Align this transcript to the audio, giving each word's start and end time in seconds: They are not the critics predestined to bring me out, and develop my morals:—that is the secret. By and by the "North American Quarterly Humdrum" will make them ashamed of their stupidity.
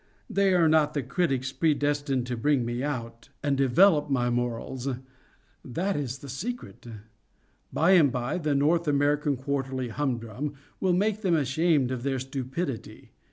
They 0.27 0.55
are 0.55 0.67
not 0.67 0.95
the 0.95 1.03
critics 1.03 1.51
predestined 1.51 2.25
to 2.25 2.35
bring 2.35 2.65
me 2.65 2.81
out, 2.81 3.29
and 3.43 3.55
develop 3.55 4.09
my 4.09 4.31
morals:—that 4.31 5.95
is 5.95 6.17
the 6.17 6.27
secret. 6.27 6.87
By 7.71 7.91
and 7.91 8.11
by 8.11 8.39
the 8.39 8.55
"North 8.55 8.87
American 8.87 9.37
Quarterly 9.37 9.89
Humdrum" 9.89 10.55
will 10.79 10.93
make 10.93 11.21
them 11.21 11.35
ashamed 11.35 11.91
of 11.91 12.01
their 12.01 12.17
stupidity. 12.17 13.11